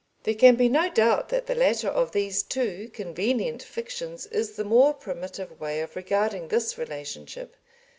There 0.23 0.33
can 0.33 0.55
be 0.55 0.67
no 0.67 0.89
doubt 0.89 1.29
that 1.29 1.45
the 1.45 1.53
latter 1.53 1.87
of 1.87 2.11
these 2.11 2.41
two 2.41 2.89
convenient 2.91 3.61
fictions 3.61 4.25
is 4.25 4.53
the 4.55 4.63
more 4.63 4.95
primitive 4.95 5.59
way 5.59 5.79
of 5.81 5.95
regarding 5.95 6.47
this 6.47 6.75
relationship. 6.75 7.55